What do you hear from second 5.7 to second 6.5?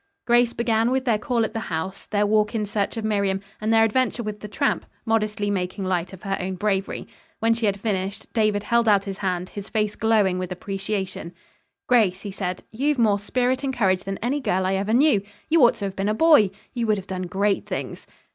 light of her